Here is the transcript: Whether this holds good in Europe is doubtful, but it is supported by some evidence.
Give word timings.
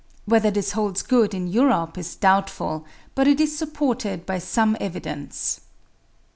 Whether 0.25 0.49
this 0.49 0.71
holds 0.71 1.03
good 1.03 1.35
in 1.35 1.45
Europe 1.47 1.95
is 1.95 2.15
doubtful, 2.15 2.85
but 3.13 3.27
it 3.27 3.39
is 3.39 3.55
supported 3.55 4.25
by 4.25 4.39
some 4.39 4.75
evidence. 4.79 5.61